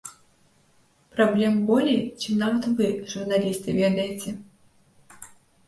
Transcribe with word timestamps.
Праблем 1.17 1.53
болей, 1.67 1.99
чым 2.21 2.33
нават 2.45 2.63
вы, 2.81 2.89
журналісты, 3.13 3.69
ведаеце. 3.83 4.29